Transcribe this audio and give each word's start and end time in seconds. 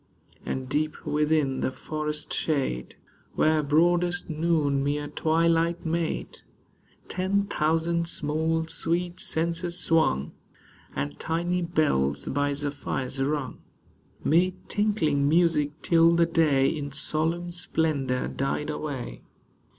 And 0.43 0.67
deep 0.67 1.05
within 1.05 1.59
the 1.59 1.69
forest 1.71 2.33
shade, 2.33 2.95
Where 3.35 3.61
broadest 3.61 4.31
noon 4.31 4.83
mere 4.83 5.07
twilight 5.09 5.85
made, 5.85 6.39
Ten 7.07 7.45
thousand 7.45 8.07
small, 8.07 8.65
sweet 8.65 9.19
censers 9.19 9.77
swung, 9.77 10.31
And 10.95 11.19
tiny 11.19 11.61
bells 11.61 12.27
by 12.29 12.53
zephyrs 12.53 13.21
rung, 13.21 13.59
Made 14.23 14.55
tinkling 14.67 15.29
music 15.29 15.79
till 15.83 16.15
the 16.15 16.25
day 16.25 16.67
In 16.67 16.91
solemn 16.91 17.51
splendor 17.51 18.27
died 18.27 18.71
away. 18.71 19.21